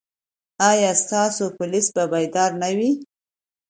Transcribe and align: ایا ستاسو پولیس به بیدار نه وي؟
ایا 0.69 0.91
ستاسو 1.03 1.45
پولیس 1.57 1.87
به 1.95 2.03
بیدار 2.13 2.51
نه 2.61 2.69
وي؟ 2.77 2.91